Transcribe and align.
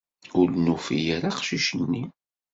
Ur 0.39 0.47
d-nufi 0.49 0.99
ara 1.15 1.29
aqcic-nni. 1.31 2.03